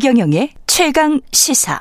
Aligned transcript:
최경영의 0.00 0.48
최강 0.66 1.20
시사. 1.30 1.78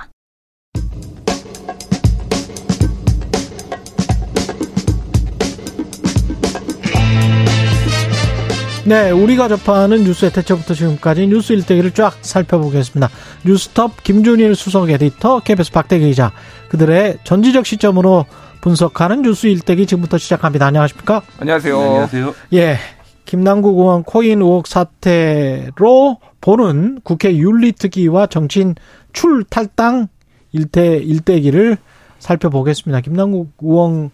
네, 8.83 9.11
우리가 9.11 9.47
접하는 9.47 10.03
뉴스의 10.03 10.33
대체부터 10.33 10.73
지금까지 10.73 11.27
뉴스 11.27 11.53
일대기를 11.53 11.91
쫙 11.91 12.17
살펴보겠습니다. 12.19 13.09
뉴스톱 13.45 14.03
김준일 14.03 14.53
수석 14.55 14.89
에디터, 14.89 15.39
KBS 15.39 15.71
박대기 15.71 16.05
기자, 16.07 16.33
그들의 16.67 17.19
전지적 17.23 17.65
시점으로 17.65 18.25
분석하는 18.59 19.21
뉴스 19.21 19.47
일대기 19.47 19.85
지금부터 19.85 20.17
시작합니다. 20.17 20.65
안녕하십니까? 20.65 21.21
안녕하세요. 21.39 21.77
네, 21.79 21.85
안녕하세요. 21.85 22.35
예. 22.55 22.79
김남국 23.29 23.77
의원 23.77 24.01
코인 24.01 24.41
의혹 24.41 24.65
사태로 24.65 26.17
보는 26.41 27.01
국회 27.03 27.35
윤리특위와 27.35 28.25
정치인 28.25 28.73
출탈당 29.13 30.07
일대, 30.51 30.97
일대기를 30.97 31.77
살펴보겠습니다. 32.17 33.01
김남국 33.01 33.53
의원 33.61 34.09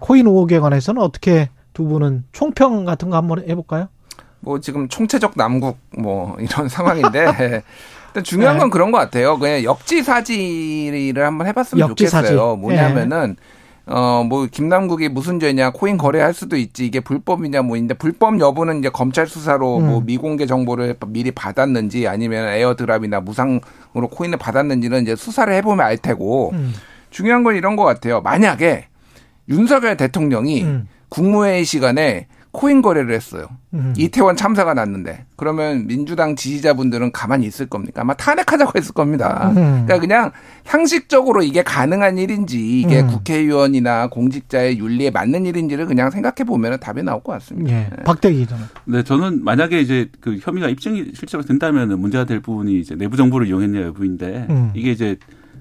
코인 0.00 0.26
의혹에 0.26 0.60
관해서는 0.60 1.02
어떻게 1.02 1.50
두 1.74 1.84
분은 1.84 2.24
총평 2.32 2.86
같은 2.86 3.10
거 3.10 3.18
한번 3.18 3.46
해볼까요? 3.46 3.88
뭐 4.40 4.60
지금 4.60 4.88
총체적 4.88 5.32
남국 5.36 5.76
뭐 5.98 6.34
이런 6.40 6.68
상황인데 6.72 7.26
일단 8.08 8.24
중요한 8.24 8.56
건 8.56 8.68
네. 8.68 8.72
그런 8.72 8.92
것 8.92 8.96
같아요. 8.96 9.38
그냥 9.38 9.62
역지사지를 9.62 11.22
한번 11.22 11.46
해봤으면 11.48 11.90
역지사지. 11.90 12.28
좋겠어요. 12.28 12.56
뭐냐면은 12.56 13.36
네. 13.38 13.61
어 13.86 14.22
뭐 14.24 14.46
김남국이 14.46 15.08
무슨 15.08 15.40
죄냐 15.40 15.70
코인 15.70 15.98
거래할 15.98 16.32
수도 16.32 16.56
있지 16.56 16.86
이게 16.86 17.00
불법이냐 17.00 17.62
뭐 17.62 17.76
인데 17.76 17.94
불법 17.94 18.38
여부는 18.38 18.78
이제 18.78 18.88
검찰 18.88 19.26
수사로 19.26 19.78
음. 19.78 19.86
뭐 19.86 20.00
미공개 20.00 20.46
정보를 20.46 20.96
미리 21.08 21.30
받았는지 21.30 22.06
아니면 22.06 22.48
airdrop이나 22.48 23.20
무상으로 23.20 24.08
코인을 24.10 24.38
받았는지는 24.38 25.02
이제 25.02 25.16
수사를 25.16 25.52
해보면 25.52 25.84
알 25.84 25.98
테고 25.98 26.50
음. 26.52 26.72
중요한 27.10 27.42
건 27.42 27.56
이런 27.56 27.76
것 27.76 27.84
같아요. 27.84 28.20
만약에 28.20 28.86
윤석열 29.48 29.96
대통령이 29.96 30.62
음. 30.62 30.88
국무회의 31.08 31.64
시간에 31.64 32.26
코인 32.52 32.82
거래를 32.82 33.14
했어요. 33.14 33.46
음. 33.72 33.94
이태원 33.96 34.36
참사가 34.36 34.74
났는데 34.74 35.24
그러면 35.36 35.86
민주당 35.86 36.36
지지자분들은 36.36 37.10
가만히 37.10 37.46
있을 37.46 37.66
겁니까? 37.66 38.02
아마 38.02 38.12
탄핵하자고 38.12 38.72
했을 38.76 38.92
겁니다. 38.92 39.48
음. 39.48 39.54
그러니까 39.54 39.98
그냥 39.98 40.32
상식적으로 40.64 41.42
이게 41.42 41.62
가능한 41.62 42.18
일인지 42.18 42.80
이게 42.80 43.00
음. 43.00 43.06
국회의원이나 43.08 44.08
공직자의 44.08 44.78
윤리에 44.78 45.10
맞는 45.10 45.46
일인지를 45.46 45.86
그냥 45.86 46.10
생각해 46.10 46.44
보면 46.46 46.78
답이 46.78 47.02
나올 47.02 47.22
것 47.22 47.32
같습니다. 47.32 47.72
예. 47.72 47.88
네. 47.88 48.02
박대기 48.04 48.38
기자는. 48.40 48.64
네, 48.84 49.02
저는 49.02 49.42
만약에 49.42 49.80
이제 49.80 50.10
그 50.20 50.38
혐의가 50.38 50.68
입증이 50.68 51.12
실제로 51.14 51.42
된다면 51.42 51.98
문제가 51.98 52.24
될 52.24 52.40
부분이 52.40 52.78
이제 52.80 52.94
내부 52.94 53.16
정보를 53.16 53.46
이용했냐 53.46 53.80
여부인데 53.80 54.46
음. 54.50 54.70
이게 54.74 54.90
이제 54.90 55.16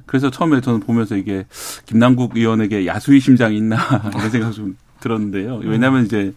그래서 0.05 0.29
처음에 0.29 0.59
저는 0.59 0.81
보면서 0.81 1.15
이게 1.15 1.45
김남국 1.85 2.35
의원에게 2.35 2.85
야수의 2.85 3.21
심장이 3.21 3.55
있나 3.55 3.77
이런 4.13 4.29
생각 4.29 4.51
좀 4.51 4.75
들었는데요. 4.99 5.61
왜냐하면 5.63 6.03
이제 6.03 6.33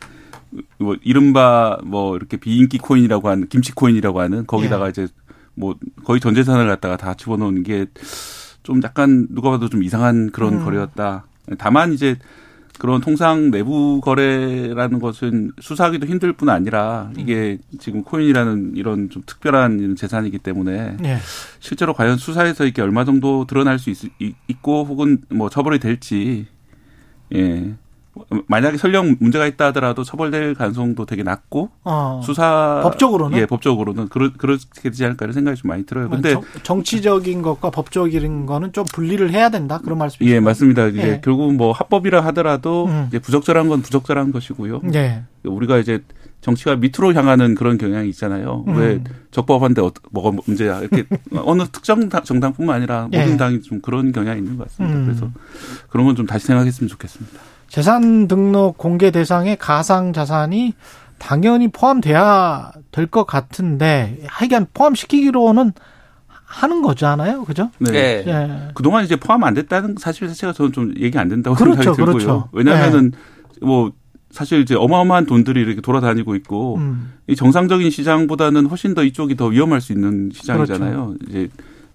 뭐 0.78 0.96
이른바 1.02 1.78
뭐 1.84 2.16
이렇게 2.16 2.36
비인기 2.36 2.78
코인이라고 2.78 3.28
하는 3.28 3.48
김치 3.48 3.72
코인이라고 3.72 4.20
하는 4.20 4.46
거기다가 4.46 4.86
예. 4.86 4.90
이제 4.90 5.08
뭐 5.54 5.76
거의 6.04 6.20
전 6.20 6.34
재산을 6.34 6.66
갖다가 6.68 6.96
다 6.96 7.14
집어넣는 7.14 7.62
게좀 7.62 8.82
약간 8.82 9.26
누가 9.30 9.50
봐도 9.50 9.68
좀 9.68 9.82
이상한 9.82 10.30
그런 10.30 10.54
음. 10.54 10.64
거래였다. 10.64 11.26
다만 11.58 11.92
이제 11.92 12.16
그런 12.78 13.00
통상 13.00 13.50
내부 13.50 14.00
거래라는 14.00 14.98
것은 14.98 15.52
수사하기도 15.60 16.06
힘들 16.06 16.32
뿐 16.32 16.48
아니라 16.48 17.10
이게 17.16 17.58
지금 17.78 18.02
코인이라는 18.02 18.72
이런 18.74 19.10
좀 19.10 19.22
특별한 19.24 19.94
재산이기 19.96 20.38
때문에 20.38 20.96
예. 21.04 21.18
실제로 21.60 21.94
과연 21.94 22.16
수사에서 22.16 22.66
이게 22.66 22.82
얼마 22.82 23.04
정도 23.04 23.44
드러날 23.46 23.78
수 23.78 23.90
있, 23.90 23.96
있고 24.48 24.84
혹은 24.84 25.18
뭐 25.30 25.48
처벌이 25.48 25.78
될지 25.78 26.46
예. 27.34 27.74
만약에 28.46 28.76
설령 28.76 29.16
문제가 29.20 29.46
있다 29.46 29.66
하더라도 29.66 30.04
처벌될 30.04 30.54
가능성도 30.54 31.06
되게 31.06 31.22
낮고 31.22 31.70
어. 31.84 32.20
수사 32.24 32.80
법적으로는 32.82 33.38
예 33.38 33.46
법적으로는 33.46 34.08
그러, 34.08 34.30
그렇게 34.36 34.64
되지 34.82 35.04
않을까 35.04 35.26
이런 35.26 35.32
생각이 35.34 35.60
좀 35.60 35.68
많이 35.68 35.84
들어요. 35.84 36.08
근데 36.08 36.36
정, 36.62 36.82
치적인 36.82 37.42
것과 37.42 37.70
법적인 37.70 38.46
거는 38.46 38.72
좀 38.72 38.84
분리를 38.92 39.30
해야 39.30 39.48
된다 39.50 39.78
그런 39.82 39.98
말씀이시죠? 39.98 40.34
예 40.34 40.40
맞습니다. 40.40 40.86
이제 40.86 41.02
예. 41.02 41.20
결국은 41.22 41.56
뭐 41.56 41.72
합법이라 41.72 42.20
하더라도 42.26 42.86
음. 42.86 43.06
이제 43.08 43.18
부적절한 43.18 43.68
건 43.68 43.82
부적절한 43.82 44.32
것이고요. 44.32 44.80
예. 44.94 45.22
우리가 45.44 45.78
이제 45.78 46.02
정치가 46.40 46.76
밑으로 46.76 47.14
향하는 47.14 47.54
그런 47.54 47.78
경향이 47.78 48.08
있잖아요. 48.10 48.64
음. 48.68 48.76
왜 48.76 49.02
적법한데 49.30 49.80
어, 49.80 49.90
뭐가 50.10 50.36
문제야 50.46 50.80
이렇게 50.80 51.04
어느 51.44 51.62
특정 51.72 52.08
정당뿐만 52.10 52.76
아니라 52.76 53.04
모든 53.04 53.32
예. 53.32 53.36
당이 53.36 53.62
좀 53.62 53.80
그런 53.80 54.12
경향이 54.12 54.38
있는 54.40 54.56
것 54.58 54.64
같습니다. 54.68 54.98
음. 54.98 55.04
그래서 55.06 55.30
그런 55.88 56.06
건 56.06 56.14
좀 56.14 56.26
다시 56.26 56.46
생각했으면 56.46 56.88
좋겠습니다. 56.88 57.40
재산 57.74 58.28
등록 58.28 58.78
공개 58.78 59.10
대상에 59.10 59.56
가상 59.56 60.12
자산이 60.12 60.74
당연히 61.18 61.66
포함돼야 61.66 62.70
될 62.92 63.08
것 63.08 63.24
같은데 63.26 64.20
하여간 64.28 64.68
포함시키기로는 64.72 65.72
하는 66.44 66.82
거잖아요. 66.82 67.42
그죠? 67.42 67.72
네. 67.80 67.90
네. 67.90 68.24
네. 68.24 68.68
그동안 68.74 69.02
이제 69.04 69.16
포함 69.16 69.42
안 69.42 69.54
됐다는 69.54 69.96
사실 69.98 70.28
자체가 70.28 70.52
저는 70.52 70.70
좀 70.70 70.94
얘기 71.00 71.18
안 71.18 71.28
된다고 71.28 71.56
그렇죠, 71.56 71.82
생각이 71.82 71.96
들고요. 71.96 72.12
그렇죠. 72.14 72.48
왜냐하면은 72.52 73.10
네. 73.10 73.66
뭐 73.66 73.90
사실 74.30 74.60
이제 74.60 74.76
어마어마한 74.76 75.26
돈들이 75.26 75.60
이렇게 75.60 75.80
돌아다니고 75.80 76.36
있고 76.36 76.76
음. 76.76 77.14
이 77.26 77.34
정상적인 77.34 77.90
시장보다는 77.90 78.66
훨씬 78.66 78.94
더 78.94 79.02
이쪽이 79.02 79.34
더 79.34 79.46
위험할 79.48 79.80
수 79.80 79.92
있는 79.92 80.30
시장이잖아요. 80.32 81.06
그렇죠. 81.06 81.24
이제 81.28 81.48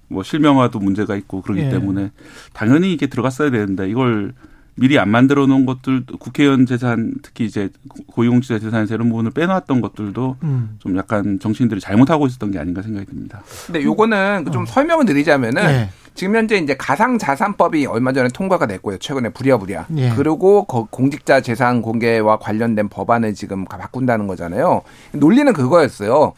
뭐 0.10 0.24
실명화도 0.24 0.80
문제가 0.80 1.16
있고 1.16 1.42
그렇기 1.42 1.62
예. 1.62 1.70
때문에 1.70 2.12
당연히 2.52 2.92
이게 2.92 3.08
들어갔어야 3.08 3.50
되는데 3.50 3.90
이걸 3.90 4.34
미리 4.80 4.98
안 4.98 5.10
만들어 5.10 5.46
놓은 5.46 5.66
것들 5.66 6.06
국회의원 6.20 6.66
재산 6.66 7.14
특히 7.22 7.46
이제 7.46 7.70
고위공직자 8.08 8.60
재산에서 8.60 8.96
이런 8.96 9.10
부분을 9.10 9.32
빼놨던 9.32 9.82
것들도 9.82 10.38
음. 10.44 10.78
좀 10.80 10.98
약간 10.98 11.40
정치인들이 11.40 11.82
잘못하고 11.82 12.28
있었던 12.28 12.52
게 12.52 12.60
아닌가 12.60 12.82
생각이 12.82 13.06
듭니다. 13.06 13.42
근데 13.66 13.84
요거는 13.84 14.48
좀 14.52 14.64
어. 14.64 14.66
설명을 14.66 15.06
드리자면은 15.06 15.64
네. 15.64 15.90
지금 16.16 16.36
현재 16.36 16.58
이제 16.58 16.76
가상자산법이 16.76 17.86
얼마 17.86 18.12
전에 18.12 18.30
통과가 18.30 18.68
됐고요. 18.68 18.98
최근에 18.98 19.30
부랴부랴. 19.30 19.86
예. 19.98 20.10
그리고 20.16 20.66
공직자 20.66 21.42
재산 21.42 21.82
공개와 21.82 22.40
관련된 22.40 22.90
법안을 22.90 23.34
지금 23.34 23.66
바꾼다는 23.66 24.28
거잖아요. 24.28 24.82
논리는 25.14 25.52
그거였어요. 25.54 26.34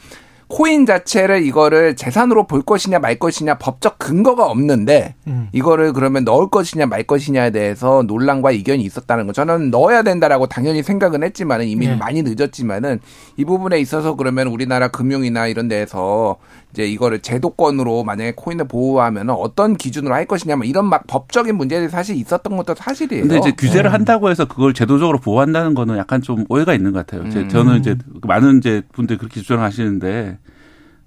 코인 0.51 0.85
자체를 0.85 1.45
이거를 1.45 1.95
재산으로 1.95 2.45
볼 2.45 2.61
것이냐 2.61 2.99
말 2.99 3.17
것이냐 3.17 3.57
법적 3.57 3.97
근거가 3.97 4.47
없는데 4.47 5.15
음. 5.27 5.47
이거를 5.53 5.93
그러면 5.93 6.25
넣을 6.25 6.49
것이냐 6.49 6.87
말 6.87 7.03
것이냐에 7.03 7.51
대해서 7.51 8.03
논란과 8.05 8.51
이견이 8.51 8.83
있었다는 8.83 9.27
거. 9.27 9.33
저는 9.33 9.71
넣어야 9.71 10.03
된다라고 10.03 10.47
당연히 10.47 10.83
생각은 10.83 11.23
했지만은 11.23 11.67
이미 11.67 11.87
네. 11.87 11.95
많이 11.95 12.21
늦었지만은 12.21 12.99
이 13.37 13.45
부분에 13.45 13.79
있어서 13.79 14.15
그러면 14.15 14.47
우리나라 14.47 14.89
금융이나 14.89 15.47
이런 15.47 15.69
데에서 15.69 16.35
이제 16.71 16.87
이거를 16.87 17.21
제도권으로 17.21 18.03
만약에 18.03 18.33
코인을 18.35 18.67
보호하면 18.67 19.29
어떤 19.29 19.75
기준으로 19.75 20.13
할 20.13 20.25
것이냐 20.25 20.55
뭐 20.55 20.65
이런 20.65 20.85
막 20.85 21.05
법적인 21.07 21.55
문제들이 21.55 21.89
사실 21.89 22.15
있었던 22.15 22.55
것도 22.55 22.75
사실이에요. 22.75 23.23
근데 23.23 23.37
이제 23.37 23.51
규제를 23.51 23.91
음. 23.91 23.93
한다고 23.93 24.29
해서 24.29 24.45
그걸 24.45 24.73
제도적으로 24.73 25.19
보호한다는 25.19 25.73
거는 25.73 25.97
약간 25.97 26.21
좀 26.21 26.45
오해가 26.49 26.73
있는 26.73 26.91
것 26.91 27.05
같아요. 27.05 27.27
음. 27.29 27.49
저는 27.49 27.79
이제 27.79 27.95
많은 28.21 28.57
이제 28.59 28.83
분들 28.93 29.17
그렇게 29.17 29.41
주장하시는데 29.41 30.37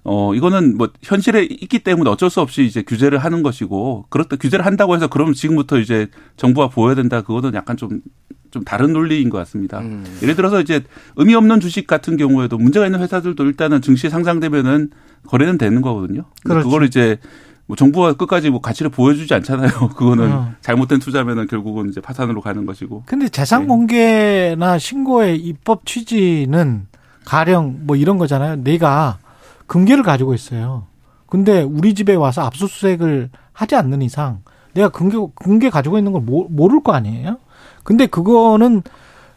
어, 0.07 0.35
이거는 0.35 0.77
뭐 0.77 0.91
현실에 1.03 1.45
있기 1.45 1.79
때문에 1.79 2.11
어쩔 2.11 2.29
수 2.29 2.43
없이 2.43 2.63
이제 2.65 2.83
규제를 2.83 3.19
하는 3.19 3.43
것이고, 3.43 4.05
그렇다 4.11 4.37
규제를 4.37 4.67
한다고 4.67 4.95
해서 4.95 5.07
그럼 5.07 5.33
지금부터 5.33 5.79
이제 5.79 6.09
정부가 6.37 6.69
보여야 6.69 6.95
된다. 6.95 7.23
그거는 7.23 7.55
약간 7.55 7.79
좀, 7.79 8.03
좀 8.51 8.63
다른 8.65 8.93
논리인 8.93 9.31
것 9.31 9.39
같습니다. 9.39 9.81
음. 9.81 10.05
예를 10.23 10.37
들어서 10.37 10.61
이제 10.61 10.85
의미 11.17 11.35
없는 11.35 11.61
주식 11.61 11.87
같은 11.87 12.19
경우에도 12.19 12.59
문제가 12.59 12.85
있는 12.85 13.01
회사들도 13.01 13.45
일단은 13.45 13.81
증시에 13.81 14.11
상장되면은 14.11 14.91
거래는 15.27 15.59
되는 15.59 15.83
거거든요. 15.83 16.25
그렇죠. 16.45 16.69
그걸 16.69 16.85
이제 16.85 17.19
뭐 17.67 17.77
정부가 17.77 18.13
끝까지 18.15 18.51
뭐 18.51 18.61
가치를 18.61 18.91
보여주지 18.91 19.33
않잖아요. 19.35 19.71
그거는 19.97 20.33
어. 20.33 20.53
잘못된 20.61 21.01
투자면은 21.01 21.47
결국은 21.47 21.89
이제 21.89 22.01
파산으로 22.01 22.41
가는 22.41 22.67
것이고. 22.67 23.05
근데 23.07 23.29
재산 23.29 23.67
공개나 23.67 24.79
신고의 24.79 25.39
입법 25.39 25.87
취지는 25.87 26.87
가령 27.25 27.81
뭐 27.83 27.97
이런 27.97 28.19
거잖아요. 28.19 28.57
내가 28.57 29.19
금괴를 29.67 30.03
가지고 30.03 30.35
있어요. 30.35 30.87
근데 31.27 31.63
우리 31.63 31.95
집에 31.95 32.15
와서 32.15 32.43
압수수색을 32.43 33.31
하지 33.53 33.77
않는 33.77 34.03
이상 34.03 34.43
내가 34.75 34.89
금괴, 34.91 35.17
금괴 35.35 35.71
가지고 35.71 35.99
있는 35.99 36.13
걸 36.13 36.23
모를 36.23 36.83
거 36.83 36.93
아니에요? 36.93 37.39
근데 37.83 38.07
그거는 38.07 38.83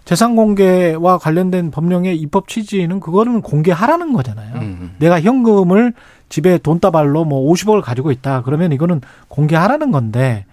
재산 0.07 0.37
공개와 0.37 1.17
관련된 1.17 1.69
법령의 1.69 2.15
입법 2.15 2.47
취지는 2.47 3.01
그거는 3.01 3.41
공개하라는 3.41 4.13
거잖아요. 4.13 4.55
음. 4.55 4.61
음. 4.61 4.95
내가 4.99 5.19
현금을 5.19 5.91
집에 6.29 6.57
돈다발로 6.59 7.25
뭐 7.25 7.51
50억을 7.51 7.81
가지고 7.81 8.11
있다. 8.11 8.41
그러면 8.43 8.71
이거는 8.71 9.01
공개하라는 9.27 9.91
건데 9.91 10.45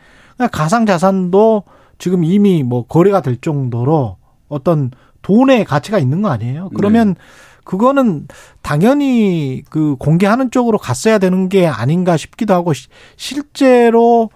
가상 0.51 0.87
자산도 0.87 1.63
지금 1.99 2.25
이미 2.25 2.65
뭐 2.65 2.85
거래가 2.85 3.23
될 3.23 3.37
정도로 3.37 4.17
어떤 4.49 4.91
돈의 5.23 5.65
가치가 5.67 6.01
있는 6.01 6.21
거 6.21 6.31
아니에요? 6.31 6.71
그러면 6.75 7.15
네. 7.15 7.21
그거는 7.63 8.27
당연히 8.61 9.63
그 9.71 9.95
공개하는 10.01 10.51
쪽으로 10.51 10.79
갔어야 10.79 11.19
되는 11.19 11.49
게 11.49 11.69
아닌가 11.69 12.17
싶기도 12.17 12.55
하고 12.55 12.73
실제로 13.15 14.31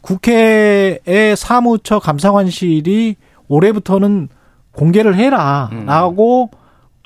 국회의 0.00 1.36
사무처 1.36 2.00
감사관실이 2.00 3.14
올해부터는 3.46 4.30
공개를 4.74 5.16
해라라고 5.16 6.50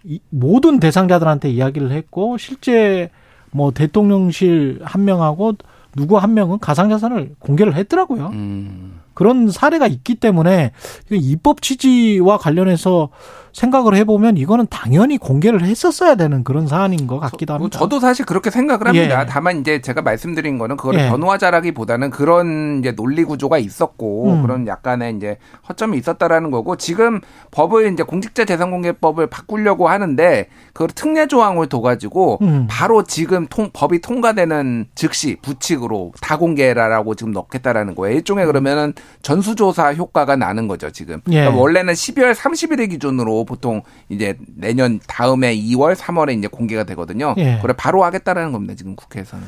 음. 0.05 0.19
모든 0.31 0.81
대상자들한테 0.81 1.51
이야기를 1.51 1.91
했고 1.91 2.39
실제 2.39 3.11
뭐 3.51 3.71
대통령실 3.73 4.81
한 4.83 5.05
명하고 5.05 5.55
누구 5.97 6.19
한 6.19 6.35
명은 6.35 6.59
가상자산을 6.59 7.35
공개를 7.39 7.75
했더라고요. 7.75 8.29
음. 8.29 9.01
그런 9.19 9.51
사례가 9.51 9.89
있기 9.89 10.15
때문에 10.15 10.71
입법 11.11 11.61
취지와 11.61 12.39
관련해서 12.39 13.11
생각을 13.53 13.97
해보면 13.97 14.37
이거는 14.37 14.69
당연히 14.71 15.19
공개를 15.19 15.65
했었어야 15.65 16.15
되는 16.15 16.45
그런 16.45 16.69
사안인 16.69 17.09
것 17.09 17.19
같기도 17.19 17.55
뭐 17.55 17.57
합니다. 17.57 17.79
저도 17.79 17.99
사실 17.99 18.25
그렇게 18.25 18.51
생각을 18.51 18.87
합니다. 18.87 19.23
예. 19.23 19.27
다만 19.27 19.59
이제 19.59 19.81
제가 19.81 20.03
말씀드린 20.03 20.59
거는 20.59 20.77
그걸 20.77 20.95
예. 20.95 21.09
변호하자라기보다는 21.09 22.11
그런 22.11 22.79
이제 22.79 22.93
논리 22.93 23.25
구조가 23.25 23.59
있었고 23.59 24.35
음. 24.35 24.43
그런 24.43 24.69
약간의 24.69 25.17
이제 25.17 25.39
허점이 25.69 25.99
있었다라는 25.99 26.53
거고 26.53 26.77
지금 26.77 27.21
법을 27.51 27.93
이제 27.93 28.05
공직자 28.05 28.45
재산공개법을 28.45 29.27
바꾸려고 29.27 29.89
하는데 29.89 30.49
그걸 30.73 30.89
특례 30.95 31.27
조항을 31.27 31.69
둬가지고 31.69 32.39
음. 32.43 32.67
바로 32.71 33.03
지금 33.03 33.49
통, 33.49 33.71
법이 33.73 34.01
통과되는 34.01 34.87
즉시 34.95 35.37
부칙으로 35.43 36.13
다 36.21 36.39
공개라라고 36.39 37.17
지금 37.17 37.33
넣겠다라는 37.33 37.97
거예요. 37.97 38.17
일종의 38.17 38.47
그러면은 38.47 38.93
전수조사 39.23 39.95
효과가 39.95 40.37
나는 40.37 40.69
거죠 40.69 40.91
지금. 40.91 41.21
예. 41.29 41.41
그러니까 41.41 41.61
원래는 41.61 41.95
12월 41.95 42.35
30일을 42.35 42.91
기준으로 42.91 43.45
보통 43.45 43.83
이제 44.09 44.39
내년 44.57 45.01
다음에 45.07 45.57
2월, 45.57 45.95
3월에 45.95 46.39
이제 46.39 46.49
공개가 46.49 46.85
되거든요. 46.85 47.35
예. 47.39 47.59
그래 47.61 47.75
바로 47.77 48.05
하겠다라는 48.05 48.53
겁니다. 48.53 48.75
지금 48.75 48.97
국회에서는. 48.97 49.45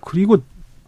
그리고 0.00 0.38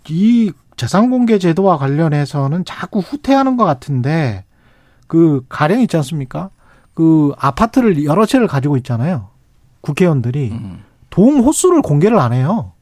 이 0.08 0.52
재산공개 0.76 1.38
제도와 1.38 1.78
관련해서는 1.78 2.64
자꾸 2.64 3.00
후퇴하는 3.00 3.56
것 3.56 3.64
같은데 3.64 4.44
그 5.06 5.44
가령 5.48 5.80
있지 5.80 5.96
않습니까? 5.96 6.50
그 6.94 7.32
아파트를 7.38 8.04
여러 8.04 8.26
채를 8.26 8.46
가지고 8.46 8.76
있잖아요. 8.78 9.28
국회의원들이 9.82 10.50
음. 10.52 10.82
도움 11.10 11.40
호수를 11.40 11.82
공개를 11.82 12.18
안 12.18 12.32
해요. 12.32 12.72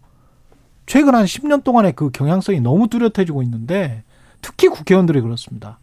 최근 0.86 1.14
한 1.14 1.24
10년 1.24 1.64
동안의 1.64 1.92
그 1.92 2.10
경향성이 2.10 2.60
너무 2.60 2.88
뚜렷해지고 2.88 3.42
있는데 3.42 4.03
특히 4.44 4.68
국회의원들이 4.68 5.22
그렇습니다. 5.22 5.78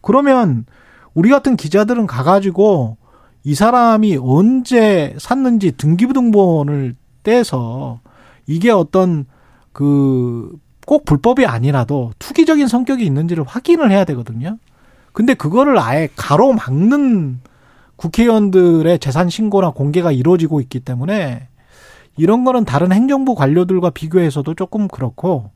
그러면 0.00 0.64
우리 1.12 1.28
같은 1.28 1.56
기자들은 1.56 2.06
가가지고 2.06 2.96
이 3.44 3.54
사람이 3.54 4.18
언제 4.20 5.14
샀는지 5.18 5.76
등기부등본을 5.76 6.96
떼서 7.22 8.00
이게 8.46 8.70
어떤 8.70 9.26
그 9.72 10.58
꼭 10.86 11.04
불법이 11.04 11.44
아니라도 11.44 12.12
투기적인 12.20 12.68
성격이 12.68 13.04
있는지를 13.04 13.44
확인을 13.44 13.90
해야 13.90 14.04
되거든요. 14.04 14.56
근데 15.12 15.34
그거를 15.34 15.78
아예 15.78 16.08
가로막는 16.16 17.40
국회의원들의 17.96 18.98
재산 19.00 19.28
신고나 19.28 19.70
공개가 19.70 20.12
이루어지고 20.12 20.60
있기 20.60 20.80
때문에 20.80 21.48
이런 22.16 22.44
거는 22.44 22.64
다른 22.64 22.92
행정부 22.92 23.34
관료들과 23.34 23.90
비교해서도 23.90 24.54
조금 24.54 24.86
그렇고 24.86 25.50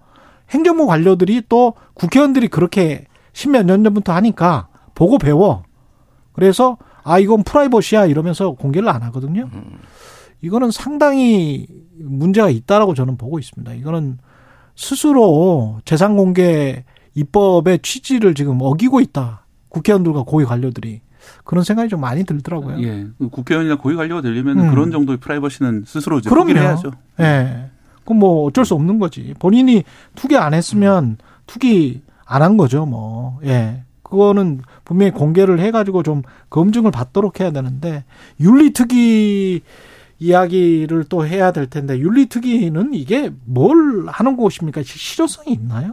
행정부 0.50 0.87
관료들이 0.87 1.43
또 1.49 1.75
국회의원들이 1.94 2.49
그렇게 2.49 3.06
십몇 3.32 3.67
년 3.67 3.85
전부터 3.85 4.12
하니까 4.12 4.69
보고 4.94 5.19
배워. 5.19 5.62
그래서 6.32 6.76
아 7.02 7.19
이건 7.19 7.43
프라이버시야 7.43 8.06
이러면서 8.06 8.52
공개를 8.52 8.88
안 8.88 9.02
하거든요. 9.05 9.49
이거는 10.43 10.70
상당히 10.70 11.67
문제가 11.99 12.50
있다라고 12.50 12.94
저는 12.94 13.17
보고 13.17 13.38
있습니다. 13.38 13.75
이거는 13.75 14.19
스스로 14.75 15.81
재산 15.85 16.17
공개 16.17 16.85
입법의 17.14 17.81
취지를 17.82 18.35
지금 18.35 18.58
어기고 18.61 19.00
있다. 19.00 19.46
국회의원들과 19.69 20.25
고위 20.25 20.44
관료들이 20.44 21.03
그런 21.44 21.64
생각이 21.64 21.88
좀 21.88 22.00
많이 22.00 22.25
들더라고요. 22.25 22.82
예. 22.82 23.06
국회의원이나 23.31 23.76
고위 23.76 23.94
관료가 23.94 24.23
되려면 24.23 24.58
음. 24.58 24.70
그런 24.70 24.91
정도의 24.91 25.19
프라이버시는 25.19 25.85
스스로 25.87 26.19
이제 26.19 26.31
포기를 26.31 26.61
해야죠. 26.61 26.93
예. 27.20 27.70
그럼 28.11 28.19
뭐 28.19 28.45
어쩔 28.45 28.65
수 28.65 28.75
없는 28.75 28.99
거지. 28.99 29.35
본인이 29.39 29.85
투기 30.17 30.37
안 30.37 30.53
했으면 30.53 31.05
음. 31.05 31.17
투기 31.47 32.03
안 32.27 32.43
한 32.43 32.57
거죠, 32.57 32.85
뭐. 32.87 33.39
예. 33.45 33.83
그거는 34.03 34.62
분명히 34.85 35.12
공개를 35.12 35.61
해가지고 35.61 36.03
좀 36.03 36.23
검증을 36.51 36.91
받도록 36.91 37.39
해야 37.39 37.53
되는데 37.53 38.05
윤리특위 38.41 39.61
이야기를 40.19 41.05
또 41.09 41.25
해야 41.27 41.53
될 41.53 41.69
텐데 41.71 41.99
윤리특위는 41.99 42.95
이게 42.95 43.31
뭘 43.45 44.05
하는 44.09 44.37
곳입니까? 44.37 44.83
실효성이 44.85 45.53
있나요? 45.53 45.93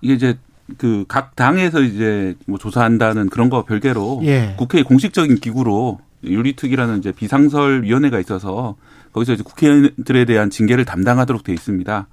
이게 0.00 0.14
이제 0.14 0.38
그 0.78 1.04
각 1.08 1.36
당에서 1.36 1.80
이제 1.82 2.34
뭐 2.46 2.58
조사한다는 2.58 3.28
그런 3.28 3.50
거 3.50 3.64
별개로 3.64 4.20
예. 4.24 4.54
국회의 4.58 4.84
공식적인 4.84 5.36
기구로 5.36 5.98
윤리특위라는 6.24 6.98
이제 6.98 7.12
비상설 7.12 7.82
위원회가 7.84 8.18
있어서 8.20 8.76
거기서 9.12 9.34
이제 9.34 9.42
국회의원들에 9.42 10.24
대한 10.24 10.50
징계를 10.50 10.84
담당하도록 10.84 11.42
돼 11.44 11.52
있습니다. 11.52 12.06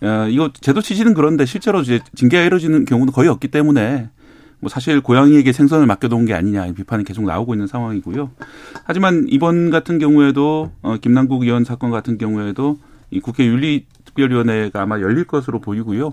어, 0.00 0.26
이거 0.28 0.50
제도 0.60 0.80
취지는 0.80 1.14
그런데 1.14 1.44
실제로 1.44 1.80
이제 1.80 2.00
징계가 2.14 2.44
이루어지는 2.44 2.84
경우는 2.84 3.12
거의 3.12 3.28
없기 3.28 3.48
때문에 3.48 4.10
뭐 4.60 4.68
사실 4.68 5.00
고양이에게 5.00 5.52
생선을 5.52 5.86
맡겨놓은 5.86 6.26
게 6.26 6.34
아니냐 6.34 6.66
이 6.66 6.74
비판이 6.74 7.04
계속 7.04 7.24
나오고 7.24 7.54
있는 7.54 7.66
상황이고요. 7.66 8.30
하지만 8.84 9.26
이번 9.28 9.70
같은 9.70 9.98
경우에도 9.98 10.70
어, 10.82 10.96
김남국 10.96 11.42
의원 11.42 11.64
사건 11.64 11.90
같은 11.90 12.18
경우에도 12.18 12.78
이 13.10 13.20
국회 13.20 13.46
윤리특별위원회가 13.46 14.82
아마 14.82 15.00
열릴 15.00 15.24
것으로 15.24 15.60
보이고요. 15.60 16.12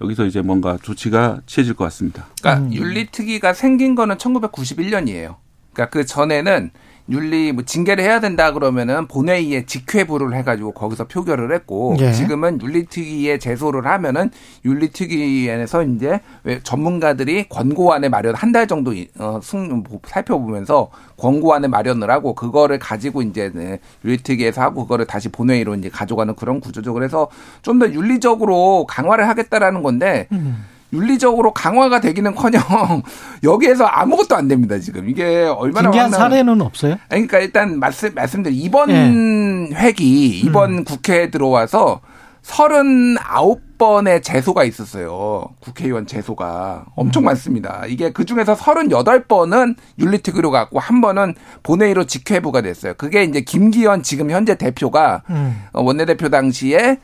여기서 0.00 0.26
이제 0.26 0.42
뭔가 0.42 0.76
조치가 0.82 1.42
취해질 1.46 1.74
것 1.74 1.84
같습니다. 1.84 2.26
그러니까 2.40 2.66
음. 2.66 2.74
윤리특위가 2.74 3.52
생긴 3.52 3.94
거는 3.94 4.16
1991년이에요. 4.16 5.36
그러니까 5.72 5.90
그 5.90 6.04
전에는 6.06 6.70
윤리 7.08 7.50
뭐 7.50 7.64
징계를 7.64 8.04
해야 8.04 8.20
된다 8.20 8.52
그러면은 8.52 9.08
본회의에 9.08 9.66
직회부를 9.66 10.34
해가지고 10.36 10.70
거기서 10.72 11.08
표결을 11.08 11.52
했고 11.52 11.96
예. 11.98 12.12
지금은 12.12 12.60
윤리특위에 12.62 13.38
제소를 13.38 13.86
하면은 13.86 14.30
윤리특위에서 14.64 15.82
이제 15.84 16.20
왜 16.44 16.60
전문가들이 16.62 17.48
권고안에 17.48 18.08
마련 18.08 18.34
한 18.36 18.52
달 18.52 18.66
정도 18.66 18.94
어, 19.18 19.40
승 19.42 19.82
살펴보면서 20.06 20.90
권고안에 21.16 21.68
마련을 21.68 22.10
하고 22.10 22.34
그거를 22.34 22.78
가지고 22.78 23.22
이제 23.22 23.50
네, 23.54 23.80
윤리특위에서 24.04 24.60
하고 24.60 24.82
그거를 24.82 25.06
다시 25.06 25.28
본회의로 25.30 25.74
이제 25.76 25.88
가져가는 25.88 26.34
그런 26.36 26.60
구조죠. 26.60 26.92
그래서 26.92 27.28
좀 27.62 27.78
더 27.78 27.90
윤리적으로 27.90 28.84
강화를 28.86 29.26
하겠다라는 29.28 29.82
건데. 29.82 30.28
음. 30.32 30.64
윤리적으로 30.92 31.52
강화가 31.52 32.00
되기는커녕 32.00 32.62
여기에서 33.42 33.84
아무것도 33.84 34.36
안 34.36 34.48
됩니다 34.48 34.78
지금 34.78 35.08
이게 35.08 35.44
얼마나 35.44 35.90
징계한 35.90 36.10
사례는 36.10 36.60
없어요? 36.60 36.96
그러니까 37.08 37.38
일단 37.38 37.78
말씀 37.78 38.14
말씀드린 38.14 38.58
이번 38.58 38.88
네. 38.88 39.74
회기 39.74 40.40
이번 40.40 40.78
음. 40.78 40.84
국회에 40.84 41.30
들어와서 41.30 42.00
39번의 42.42 44.22
재소가 44.22 44.64
있었어요. 44.64 45.46
국회의원 45.60 46.06
재소가 46.06 46.86
엄청 46.96 47.22
음. 47.22 47.26
많습니다. 47.26 47.84
이게 47.86 48.10
그 48.10 48.24
중에서 48.24 48.54
38번은 48.56 49.76
윤리특위로 49.98 50.50
갔고 50.50 50.80
한 50.80 51.00
번은 51.00 51.34
본회의로 51.62 52.04
직회부가 52.04 52.62
됐어요. 52.62 52.94
그게 52.94 53.22
이제 53.22 53.40
김기현 53.40 54.02
지금 54.02 54.30
현재 54.30 54.56
대표가 54.56 55.22
음. 55.30 55.62
원내대표 55.72 56.28
당시에 56.28 56.98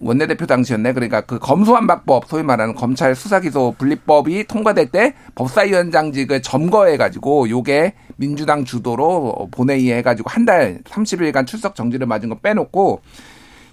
원내대표 0.00 0.46
당시였네. 0.46 0.92
그러니까 0.92 1.20
그 1.22 1.38
검수완박법 1.38 2.26
소위 2.26 2.42
말하는 2.42 2.74
검찰 2.74 3.14
수사기소 3.14 3.74
분리법이 3.78 4.46
통과될 4.46 4.90
때 4.90 5.14
법사위원장직을 5.34 6.42
점거해가지고 6.42 7.48
요게 7.50 7.94
민주당 8.16 8.64
주도로 8.64 9.48
본회의에 9.50 9.98
해가지고 9.98 10.30
한 10.30 10.48
달 10.48 10.80
30일간 10.84 11.46
출석 11.46 11.74
정지를 11.74 12.06
맞은 12.06 12.30
거 12.30 12.36
빼놓고 12.36 13.02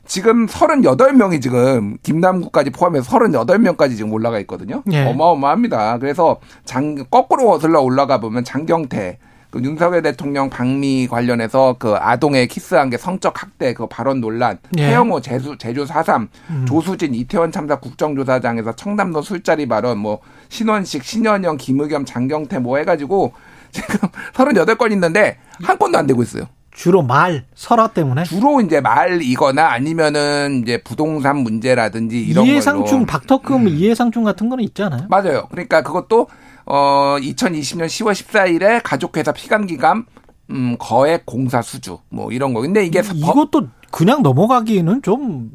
지금 0.05 0.45
38명이 0.45 1.41
지금 1.41 1.97
김남국까지 2.03 2.71
포함해서 2.71 3.09
38명까지 3.09 3.95
지금 3.95 4.11
올라가 4.11 4.39
있거든요. 4.39 4.83
예. 4.91 5.05
어마어마합니다. 5.05 5.97
그래서 5.99 6.37
장 6.65 6.95
거꾸로 7.09 7.45
거슬러 7.45 7.81
올라가 7.81 8.19
보면 8.19 8.43
장경태 8.43 9.17
그 9.55 9.63
윤석열 9.63 10.01
대통령 10.01 10.49
방미 10.49 11.07
관련해서 11.07 11.77
그 11.79 11.95
아동의 11.95 12.49
키스한 12.49 12.89
게 12.89 12.97
성적 12.97 13.41
학대 13.41 13.73
그 13.73 13.87
발언 13.87 14.19
논란, 14.19 14.59
예. 14.77 14.87
태영호 14.87 15.21
제주 15.21 15.55
제주 15.57 15.85
4.3, 15.85 16.27
음. 16.49 16.65
조수진 16.67 17.15
이태원 17.15 17.53
참사 17.53 17.79
국정조사장에서 17.79 18.75
청담도 18.75 19.21
술자리 19.21 19.65
발언, 19.65 19.99
뭐 19.99 20.19
신원식, 20.49 21.05
신현영, 21.05 21.55
김의겸, 21.55 22.03
장경태 22.03 22.59
뭐 22.59 22.79
해가지고 22.79 23.31
지금 23.71 24.09
38건 24.33 24.91
있는데 24.91 25.37
한 25.63 25.79
건도 25.79 25.97
안 25.99 26.05
되고 26.05 26.21
있어요. 26.21 26.47
주로 26.71 27.01
말 27.01 27.45
설화 27.55 27.87
때문에 27.87 28.25
주로 28.25 28.59
이제 28.59 28.81
말이거나 28.81 29.67
아니면은 29.71 30.63
이제 30.63 30.81
부동산 30.83 31.37
문제라든지 31.37 32.21
이런 32.21 32.45
이해상충 32.45 33.05
박터금 33.05 33.67
음. 33.67 33.67
이해상충 33.69 34.25
같은 34.25 34.49
거는 34.49 34.65
있잖아요. 34.65 35.07
맞아요. 35.07 35.47
그러니까 35.49 35.81
그것도 35.81 36.27
어 36.65 37.17
2020년 37.19 37.85
10월 37.85 38.13
14일에 38.13 38.81
가족회사 38.83 39.31
피감기감 39.31 40.05
음, 40.51 40.75
거액 40.79 41.25
공사 41.25 41.61
수주 41.61 41.99
뭐 42.09 42.31
이런 42.31 42.53
거. 42.53 42.61
근데 42.61 42.85
이게 42.85 43.01
이것도 43.13 43.67
그냥 43.91 44.21
넘어가기는 44.23 45.01
좀. 45.01 45.51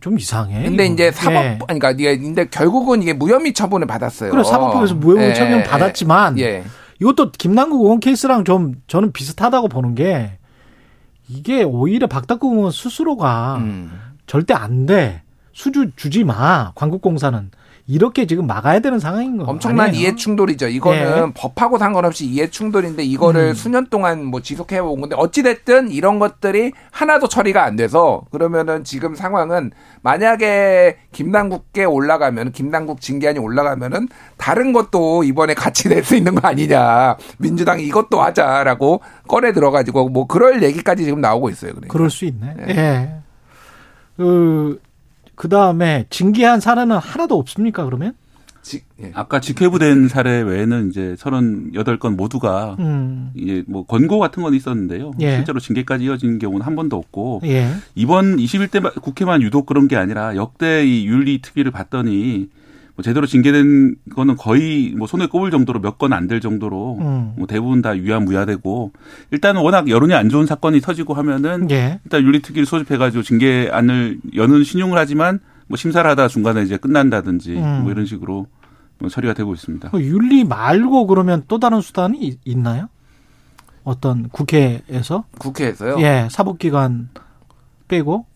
좀 0.00 0.18
이상해. 0.18 0.64
근데 0.64 0.84
이거. 0.84 0.92
이제 0.92 1.10
사법, 1.10 1.42
예. 1.42 1.58
그러니까 1.62 1.92
이게 1.92 2.18
근데 2.18 2.46
결국은 2.48 3.02
이게 3.02 3.14
무혐의 3.14 3.54
처분을 3.54 3.86
받았어요. 3.86 4.30
그래 4.30 4.44
사법부에서 4.44 4.94
무혐의 4.96 5.30
예. 5.30 5.34
처분 5.34 5.62
받았지만 5.62 6.38
예. 6.38 6.64
이것도 7.00 7.32
김남국 7.32 7.80
의원 7.80 7.98
케이스랑 7.98 8.44
좀 8.44 8.74
저는 8.88 9.12
비슷하다고 9.12 9.68
보는 9.68 9.94
게 9.94 10.38
이게 11.28 11.62
오히려 11.62 12.08
박덕국 12.08 12.52
의원 12.52 12.70
스스로가 12.72 13.56
음. 13.60 13.90
절대 14.26 14.52
안 14.52 14.84
돼. 14.84 15.22
수주 15.52 15.92
주지 15.96 16.24
마. 16.24 16.72
광국공사는. 16.74 17.50
이렇게 17.90 18.24
지금 18.26 18.46
막아야 18.46 18.78
되는 18.78 19.00
상황인 19.00 19.36
거예요. 19.36 19.50
엄청난 19.50 19.92
이해 19.94 20.14
충돌이죠. 20.14 20.68
이거는 20.68 21.26
네. 21.26 21.32
법하고 21.34 21.76
상관없이 21.76 22.24
이해 22.24 22.48
충돌인데 22.48 23.02
이거를 23.02 23.48
음. 23.48 23.54
수년 23.54 23.86
동안 23.88 24.24
뭐 24.24 24.40
지속해 24.40 24.78
온 24.78 25.00
건데 25.00 25.16
어찌 25.18 25.42
됐든 25.42 25.90
이런 25.90 26.20
것들이 26.20 26.72
하나도 26.92 27.26
처리가 27.28 27.64
안 27.64 27.74
돼서 27.74 28.22
그러면은 28.30 28.84
지금 28.84 29.16
상황은 29.16 29.72
만약에 30.02 30.98
김남국께 31.12 31.84
올라가면 31.84 32.52
김남국 32.52 33.00
징계안이 33.00 33.40
올라가면은 33.40 34.08
다른 34.36 34.72
것도 34.72 35.24
이번에 35.24 35.54
같이 35.54 35.88
낼 35.88 36.04
수 36.04 36.16
있는 36.16 36.34
거 36.34 36.48
아니냐. 36.48 37.16
민주당이 37.38 37.84
이것도 37.84 38.22
하자라고 38.22 39.00
꺼내 39.28 39.52
들어 39.52 39.70
가지고 39.70 40.08
뭐 40.08 40.26
그럴 40.26 40.62
얘기까지 40.62 41.04
지금 41.04 41.20
나오고 41.20 41.50
있어요. 41.50 41.72
그러니까. 41.72 41.92
그럴 41.92 42.08
수 42.08 42.24
있네. 42.24 42.54
예. 42.68 42.72
네. 42.72 43.14
그, 44.16 44.80
그 45.40 45.48
다음에 45.48 46.04
징계한 46.10 46.60
사례는 46.60 46.98
하나도 46.98 47.38
없습니까, 47.38 47.86
그러면? 47.86 48.12
지, 48.60 48.82
예. 49.02 49.10
아까 49.14 49.40
직회부된 49.40 50.08
사례 50.08 50.42
외에는 50.42 50.90
이제 50.90 51.16
38건 51.18 52.14
모두가 52.14 52.76
음. 52.78 53.30
이제 53.34 53.64
뭐 53.66 53.86
권고 53.86 54.18
같은 54.18 54.42
건 54.42 54.52
있었는데요. 54.52 55.12
예. 55.20 55.36
실제로 55.36 55.58
징계까지 55.58 56.04
이어진 56.04 56.38
경우는 56.38 56.66
한 56.66 56.76
번도 56.76 56.94
없고 56.94 57.40
예. 57.44 57.70
이번 57.94 58.36
21대 58.36 59.00
국회만 59.00 59.40
유독 59.40 59.64
그런 59.64 59.88
게 59.88 59.96
아니라 59.96 60.36
역대 60.36 60.84
이 60.84 61.06
윤리 61.06 61.40
특위를 61.40 61.70
봤더니 61.70 62.50
뭐 63.00 63.02
제대로 63.02 63.26
징계된 63.26 63.96
거는 64.14 64.36
거의 64.36 64.92
뭐 64.94 65.06
손에 65.06 65.26
꼽을 65.26 65.50
정도로 65.50 65.80
몇 65.80 65.96
건 65.98 66.12
안 66.12 66.28
될 66.28 66.40
정도로 66.40 66.98
음. 67.00 67.32
뭐 67.38 67.46
대부분 67.46 67.80
다 67.80 67.96
유야무야되고 67.96 68.92
일단은 69.30 69.62
워낙 69.62 69.88
여론이 69.88 70.12
안 70.12 70.28
좋은 70.28 70.44
사건이 70.44 70.82
터지고 70.82 71.14
하면은 71.14 71.70
예. 71.70 71.98
일단 72.04 72.22
윤리특위를 72.22 72.66
소집해가지고 72.66 73.22
징계안을 73.22 74.20
여는 74.36 74.64
신용을 74.64 74.98
하지만 74.98 75.40
뭐 75.66 75.78
심사를 75.78 76.08
하다 76.08 76.28
중간에 76.28 76.62
이제 76.62 76.76
끝난다든지 76.76 77.56
음. 77.56 77.80
뭐 77.84 77.90
이런 77.90 78.04
식으로 78.04 78.46
뭐 78.98 79.08
처리가 79.08 79.32
되고 79.32 79.54
있습니다. 79.54 79.90
그 79.90 80.02
윤리 80.02 80.44
말고 80.44 81.06
그러면 81.06 81.42
또 81.48 81.58
다른 81.58 81.80
수단이 81.80 82.36
있나요? 82.44 82.88
어떤 83.82 84.28
국회에서? 84.28 85.24
국회에서요? 85.38 85.96
예, 86.00 86.28
사법기관 86.30 87.08
빼고 87.88 88.26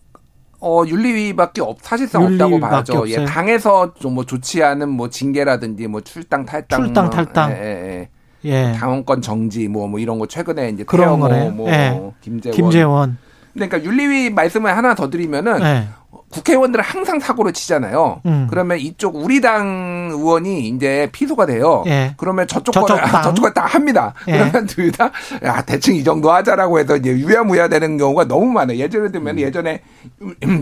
어, 0.59 0.83
윤리위밖에 0.87 1.61
없, 1.61 1.77
사실상 1.81 2.23
없다고 2.23 2.59
봐야죠. 2.59 3.09
예, 3.09 3.25
당에서 3.25 3.93
좀뭐 3.95 4.25
좋지 4.25 4.63
않은 4.63 4.89
뭐 4.89 5.09
징계라든지 5.09 5.87
뭐 5.87 6.01
출당 6.01 6.45
탈당. 6.45 6.83
출당 6.83 7.09
탈당. 7.09 7.51
예, 7.51 7.55
예, 7.55 7.99
예. 7.99 8.09
예. 8.45 8.73
당원권 8.73 9.21
정지 9.21 9.67
뭐, 9.67 9.87
뭐 9.87 9.99
이런 9.99 10.19
거 10.19 10.27
최근에 10.27 10.69
이제 10.69 10.83
그런 10.83 11.19
거네. 11.19 11.49
뭐, 11.49 11.69
예. 11.69 11.99
김재원. 12.21 12.55
김재원. 12.55 13.17
그러니까 13.53 13.83
윤리위 13.83 14.29
말씀을 14.31 14.75
하나 14.75 14.95
더 14.95 15.09
드리면은 15.09 15.61
예. 15.61 15.87
국회의원들은 16.35 16.83
항상 16.83 17.19
사고를 17.19 17.53
치잖아요. 17.53 18.21
음. 18.25 18.47
그러면 18.49 18.77
이쪽 18.79 19.15
우리 19.15 19.39
당 19.39 20.09
의원이 20.11 20.67
이제 20.67 21.07
피소가 21.13 21.45
돼요. 21.45 21.83
예. 21.87 22.13
그러면 22.17 22.45
저쪽 22.47 22.73
거를 22.73 23.01
아, 23.03 23.21
저쪽 23.21 23.43
거다 23.43 23.65
합니다. 23.65 24.13
예. 24.27 24.33
그러면 24.33 24.65
둘 24.67 24.91
다 24.91 25.11
야, 25.43 25.61
대충 25.61 25.95
이 25.95 26.03
정도 26.03 26.31
하자라고 26.31 26.79
해서 26.79 26.95
이제 26.97 27.09
유야무야 27.11 27.67
되는 27.69 27.97
경우가 27.97 28.25
너무 28.27 28.45
많아요. 28.47 28.77
예전에 28.77 29.11
들면 29.11 29.37
음. 29.37 29.39
예전에 29.39 29.81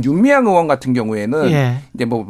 윤미향 0.03 0.45
의원 0.47 0.67
같은 0.67 0.93
경우에는 0.93 1.51
예. 1.51 1.77
이제 1.93 2.05
뭐 2.05 2.25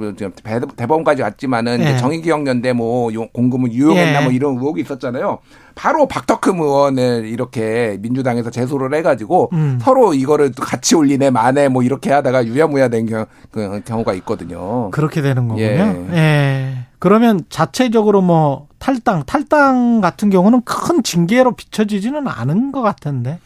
대법원까지 0.75 1.21
왔지만은 1.21 1.81
예. 1.81 1.97
정의기억연대 1.97 2.73
뭐 2.73 3.11
공금을 3.33 3.71
유용했나 3.73 4.21
예. 4.21 4.23
뭐 4.23 4.31
이런 4.31 4.55
의혹이 4.55 4.81
있었잖아요. 4.81 5.39
바로 5.75 6.07
박덕흠 6.07 6.59
의원을 6.59 7.25
이렇게 7.25 7.97
민주당에서 8.01 8.49
제소를 8.49 8.93
해가지고 8.95 9.49
음. 9.53 9.79
서로 9.81 10.13
이거를 10.13 10.51
같이 10.51 10.95
올리네 10.95 11.29
마네 11.31 11.69
뭐 11.69 11.83
이렇게 11.83 12.11
하다가 12.11 12.45
유야무야 12.45 12.89
된 12.89 13.05
경, 13.05 13.25
그 13.51 13.81
경우가 13.85 14.13
있거든요. 14.15 14.91
그렇게 14.91 15.21
되는 15.21 15.47
거군요. 15.47 15.65
예. 15.65 16.07
예. 16.13 16.77
그러면 16.99 17.41
자체적으로 17.49 18.21
뭐 18.21 18.67
탈당, 18.79 19.23
탈당 19.25 20.01
같은 20.01 20.29
경우는 20.29 20.61
큰 20.63 21.03
징계로 21.03 21.53
비춰지지는 21.53 22.27
않은 22.27 22.71
것 22.71 22.81
같은데. 22.81 23.39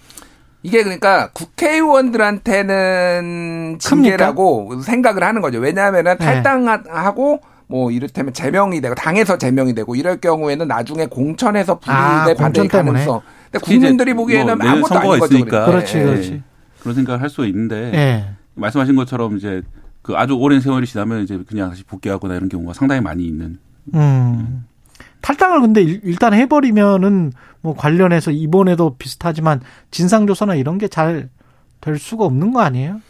이게 0.64 0.84
그러니까 0.84 1.30
국회의원들한테는 1.32 3.78
징계라고 3.80 4.68
큽니까? 4.68 4.84
생각을 4.84 5.24
하는 5.24 5.42
거죠. 5.42 5.60
왜냐하면은 5.60 6.18
네. 6.20 6.26
탈당하고 6.26 7.40
네. 7.42 7.48
뭐 7.68 7.92
이를테면 7.92 8.34
제명이 8.34 8.80
되고 8.82 8.96
당에서 8.96 9.38
제명이 9.38 9.76
되고 9.76 9.96
이럴 9.96 10.18
경우에는 10.18 10.68
나중에 10.68 11.06
공천에서 11.08 11.80
불이익을 11.80 12.02
아, 12.02 12.34
받을 12.38 12.68
가능성. 12.68 13.22
근데 13.52 13.60
국민들이 13.64 14.14
보기에는 14.14 14.58
뭐 14.58 14.68
아무것도 14.68 15.00
아닌 15.00 15.20
거죠. 15.20 15.28
그러니까. 15.34 15.66
그렇지, 15.66 15.94
그렇지. 16.00 16.44
그런 16.80 16.96
생각을 16.96 17.22
할 17.22 17.30
수 17.30 17.46
있는데 17.48 17.92
네. 17.92 18.30
말씀하신 18.56 18.96
것처럼 18.96 19.36
이제 19.38 19.62
그 20.02 20.14
아주 20.16 20.34
오랜 20.36 20.62
세월이 20.62 20.88
지나면 20.88 21.24
이제 21.24 21.38
그냥 21.48 21.70
다시 21.70 21.84
복귀하거나 21.84 22.36
이런 22.36 22.48
경우가 22.50 22.74
상당히 22.74 23.02
많이 23.02 23.26
있는. 23.26 23.60
음. 23.94 24.66
탈당을 25.22 25.60
근데 25.62 25.82
일단 25.82 26.34
해버리면은 26.34 27.34
뭐 27.62 27.76
관련해서 27.76 28.32
이번에도 28.32 28.96
비슷하지만 28.98 29.60
진상조사나 29.92 30.56
이런 30.56 30.78
게 30.78 30.88
잘 30.88 31.30
될 31.82 32.00
수가 32.00 32.26
없는 32.26 32.54
거 32.54 32.62
아니에요? 32.62 33.02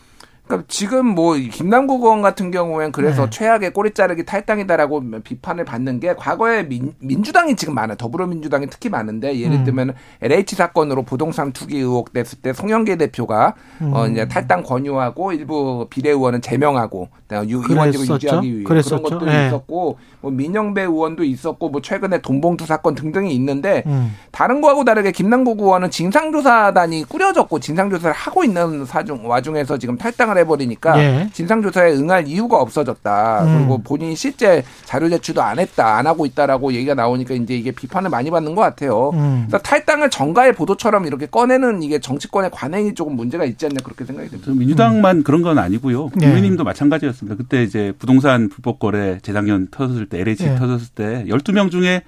그러니까 0.48 0.66
지금 0.70 1.06
뭐 1.06 1.36
김남국 1.36 2.04
의원 2.04 2.22
같은 2.22 2.52
경우엔 2.52 2.94
그래서 2.94 3.26
네. 3.26 3.30
최악의 3.30 3.74
꼬리 3.74 3.92
자르기 3.92 4.26
탈당이다라고 4.26 5.04
비판을 5.24 5.66
받는 5.66 6.00
게 6.00 6.16
과거에 6.16 6.64
민, 6.64 6.94
민주당이 7.00 7.56
지금 7.56 7.76
많아요. 7.76 7.98
더불어민주당이 7.98 8.68
특히 8.70 8.90
많은데 8.90 9.40
예를 9.40 9.58
음. 9.58 9.64
들면 9.66 9.94
LH 10.22 10.56
사건으로 10.56 11.04
부동산 11.04 11.52
투기 11.52 11.78
의혹 11.78 12.14
됐을 12.14 12.40
때 12.40 12.54
송영계 12.54 12.96
대표가 12.96 13.56
음. 13.82 13.94
어 13.94 14.08
이제 14.08 14.28
탈당 14.28 14.64
권유하고 14.64 15.34
일부 15.34 15.88
비례 15.90 16.12
의원은 16.12 16.42
제명하고 16.42 17.10
의원직을 17.30 18.16
유지하기 18.16 18.54
위해 18.54 18.64
그랬었죠. 18.64 19.04
그런 19.04 19.20
것도 19.20 19.32
네. 19.32 19.48
있었고 19.48 19.98
뭐 20.22 20.32
민영배 20.32 20.84
의원도 20.84 21.26
있었고 21.26 21.70
뭐 21.70 21.82
최근에 21.82 22.22
돈봉투 22.22 22.66
사건 22.66 22.96
등등이 22.96 23.34
있는데 23.36 23.84
음. 23.86 24.16
다른 24.32 24.62
거하고 24.62 24.86
다르게 24.86 25.12
김남국 25.12 25.60
의원은 25.60 25.92
진상조사단이 25.92 27.04
꾸려졌고 27.04 27.60
진상조사를 27.60 28.16
하고 28.16 28.44
있는 28.44 28.86
사중 28.86 29.30
와중에서 29.30 29.78
지금 29.78 29.98
탈당을 29.98 30.37
해버리니까 30.38 31.00
예. 31.00 31.30
진상조사에 31.34 31.94
응할 31.94 32.28
이유가 32.28 32.58
없어졌다. 32.58 33.44
음. 33.44 33.58
그리고 33.58 33.78
본인이 33.80 34.16
실제 34.16 34.64
자료 34.86 35.10
제출도 35.10 35.42
안 35.42 35.60
했다, 35.60 35.98
안 35.98 36.08
하고 36.08 36.26
있다라고 36.26 36.74
얘기가 36.74 36.94
나오니까 36.94 37.36
이제 37.36 37.56
이게 37.56 37.72
비판을 37.72 38.10
많이 38.10 38.30
받는 38.30 38.56
것 38.56 38.62
같아요. 38.62 39.12
음. 39.14 39.46
그래서 39.48 39.62
탈당을 39.64 40.10
정가의 40.10 40.54
보도처럼 40.54 41.06
이렇게 41.06 41.26
꺼내는 41.26 41.84
이게 41.84 42.00
정치권의 42.00 42.52
관행이 42.52 42.94
조금 42.94 43.16
문제가 43.16 43.46
있지 43.46 43.66
않냐 43.66 43.78
그렇게 43.84 44.06
생각이 44.06 44.30
듭니다. 44.30 44.52
민주당만 44.52 45.18
음. 45.18 45.24
그런 45.24 45.42
건 45.42 45.58
아니고요. 45.58 46.10
예. 46.22 46.26
국민님도 46.26 46.62
예. 46.62 46.66
마찬가지였습니다. 46.66 47.36
그때 47.38 47.64
이제 47.64 47.94
부동산 47.98 48.50
불법 48.50 48.80
거래 48.80 49.20
재작년 49.22 49.68
터졌을 49.72 50.08
때 50.08 50.20
LH 50.20 50.46
예. 50.46 50.56
터졌을 50.56 50.88
때 50.94 51.26
12명 51.28 51.72
중에 51.72 51.98
어, 51.98 52.02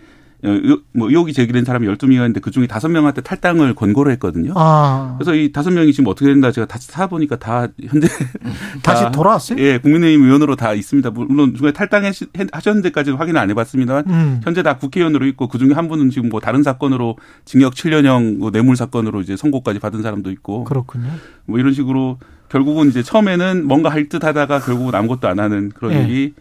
뭐 0.93 1.10
의혹이 1.10 1.34
제기된 1.34 1.65
사람이 1.65 1.86
12명이었는데 1.88 2.41
그중에 2.41 2.67
5명한테 2.67 3.24
탈당을 3.24 3.75
권고를 3.75 4.12
했거든요. 4.13 4.53
아. 4.55 5.15
그래서 5.17 5.36
이 5.36 5.51
5명이 5.51 5.91
지금 5.91 6.08
어떻게 6.08 6.27
된다 6.27 6.51
제가 6.51 6.65
다시 6.65 6.88
사보니까 6.88 7.36
다 7.38 7.67
현재 7.88 8.08
다시 8.81 9.05
돌아왔어요? 9.12 9.60
예, 9.60 9.77
국민의힘 9.79 10.24
의원으로 10.25 10.55
다 10.55 10.74
있습니다. 10.74 11.12
물론 11.12 11.55
중에 11.55 11.72
탈당하셨는데까지는 11.74 13.17
확인을 13.17 13.39
안 13.41 13.50
해봤습니다만 13.50 14.03
음. 14.08 14.41
현재 14.43 14.63
다 14.63 14.77
국회의원으로 14.77 15.25
있고 15.27 15.48
그중에 15.48 15.74
한 15.74 15.88
분은 15.89 16.10
지금 16.10 16.29
뭐 16.29 16.39
다른 16.39 16.63
사건으로 16.63 17.17
징역 17.46 17.74
7년형 17.74 18.38
뭐 18.38 18.51
뇌물 18.51 18.75
사건으로 18.77 19.22
이제 19.22 19.36
선고까지 19.36 19.79
받은 19.79 20.01
사람도 20.01 20.31
있고 20.31 20.63
그렇군요. 20.63 21.10
뭐 21.46 21.60
이런 21.60 21.74
식으로 21.74 22.17
결국은 22.50 22.88
이제 22.89 23.03
처음에는 23.03 23.65
뭔가 23.67 23.89
할 23.89 24.10
듯 24.10 24.24
하다가 24.24 24.60
결국은 24.62 24.96
아무것도 24.96 25.27
안 25.27 25.39
하는 25.39 25.69
그런 25.69 25.93
예. 25.93 26.03
일이 26.08 26.34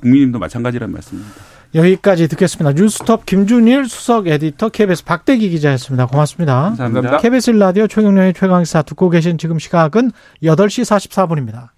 국민님도 0.00 0.38
마찬가지란 0.38 0.92
말씀입니다. 0.92 1.55
여기까지 1.74 2.28
듣겠습니다. 2.28 2.72
뉴스톱 2.72 3.26
김준일 3.26 3.88
수석 3.88 4.28
에디터 4.28 4.70
KBS 4.70 5.04
박대기 5.04 5.50
기자였습니다. 5.50 6.06
고맙습니다. 6.06 6.74
감사합니다. 6.76 7.18
KBS 7.18 7.50
라디오 7.52 7.86
최경련의 7.86 8.34
최강시사 8.34 8.82
듣고 8.82 9.10
계신 9.10 9.38
지금 9.38 9.58
시각은 9.58 10.12
8시 10.42 10.84
44분입니다. 10.84 11.68